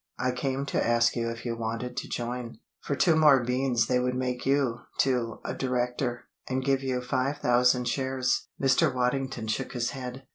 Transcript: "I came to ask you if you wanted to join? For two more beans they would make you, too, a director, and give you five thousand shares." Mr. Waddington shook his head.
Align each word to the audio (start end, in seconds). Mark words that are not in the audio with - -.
"I 0.17 0.31
came 0.31 0.65
to 0.65 0.83
ask 0.83 1.15
you 1.15 1.29
if 1.29 1.45
you 1.45 1.55
wanted 1.55 1.95
to 1.97 2.09
join? 2.09 2.57
For 2.79 2.95
two 2.95 3.15
more 3.15 3.43
beans 3.43 3.85
they 3.85 3.99
would 3.99 4.15
make 4.15 4.47
you, 4.47 4.79
too, 4.97 5.39
a 5.45 5.53
director, 5.53 6.23
and 6.49 6.65
give 6.65 6.81
you 6.81 7.01
five 7.01 7.37
thousand 7.37 7.87
shares." 7.87 8.47
Mr. 8.59 8.91
Waddington 8.91 9.45
shook 9.45 9.73
his 9.73 9.91
head. 9.91 10.23